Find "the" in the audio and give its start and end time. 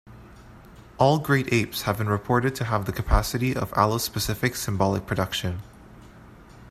2.85-2.91